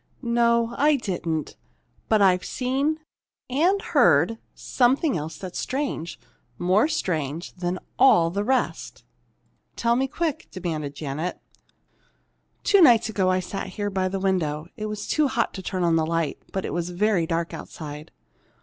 "No, 0.23 0.73
I 0.79 0.95
didn't. 0.95 1.55
But 2.09 2.23
I've 2.23 2.43
seen 2.43 3.01
and 3.51 3.79
heard 3.79 4.39
something 4.55 5.15
else 5.15 5.37
that's 5.37 5.59
strange, 5.59 6.19
more 6.57 6.87
strange 6.87 7.53
than 7.53 7.77
all 7.99 8.31
the 8.31 8.43
rest!" 8.43 9.03
"Tell 9.75 9.95
me, 9.95 10.07
quick!" 10.07 10.47
demanded 10.49 10.95
Janet. 10.95 11.39
"Two 12.63 12.81
nights 12.81 13.09
ago, 13.09 13.29
I 13.29 13.41
sat 13.41 13.67
here 13.67 13.91
by 13.91 14.09
the 14.09 14.19
window. 14.19 14.65
It 14.75 14.87
was 14.87 15.05
too 15.07 15.27
hot 15.27 15.53
to 15.53 15.61
turn 15.61 15.83
on 15.83 15.97
the 15.97 16.05
light, 16.07 16.39
but 16.51 16.65
it 16.65 16.73
was 16.73 16.89
very 16.89 17.27
dark 17.27 17.53
outside. 17.53 18.09